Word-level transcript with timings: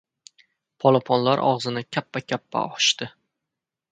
Polaponlar 0.83 1.43
og‘zini 1.49 1.85
kappa-kappa 1.97 2.65
ochdi. 2.79 3.11